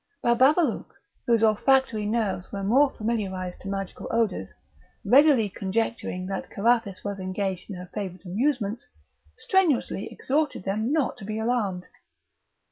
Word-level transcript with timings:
Bababalouk, 0.23 0.95
whose 1.27 1.43
olfactory 1.43 2.07
nerves 2.07 2.51
were 2.51 2.63
more 2.63 2.89
familiarised 2.89 3.61
to 3.61 3.67
magical 3.67 4.07
odours, 4.09 4.51
readily 5.05 5.47
conjecturing 5.47 6.25
that 6.25 6.49
Carathis 6.49 7.03
was 7.03 7.19
engaged 7.19 7.69
in 7.69 7.75
her 7.75 7.87
favourite 7.93 8.25
amusements, 8.25 8.87
strenuously 9.37 10.11
exhorted 10.11 10.63
them 10.63 10.91
not 10.91 11.17
to 11.17 11.23
be 11.23 11.37
alarmed. 11.37 11.85